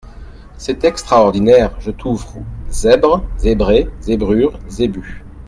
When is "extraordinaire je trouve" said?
0.83-2.25